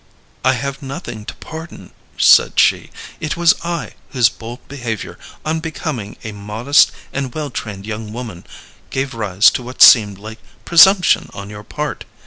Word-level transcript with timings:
"I 0.43 0.53
have 0.53 0.81
nothing 0.81 1.25
to 1.25 1.35
pardon," 1.35 1.91
said 2.17 2.59
she. 2.59 2.89
"It 3.19 3.37
was 3.37 3.53
I, 3.63 3.91
whose 4.13 4.29
bold 4.29 4.67
behavior, 4.67 5.19
unbecoming 5.45 6.17
a 6.23 6.31
modest 6.31 6.91
and 7.13 7.31
well 7.35 7.51
trained 7.51 7.85
young 7.85 8.11
woman, 8.11 8.43
gave 8.89 9.13
rise 9.13 9.51
to 9.51 9.61
what 9.61 9.83
seemed 9.83 10.17
like 10.17 10.39
presumption 10.65 11.29
on 11.35 11.51
your 11.51 11.63
part." 11.63 12.05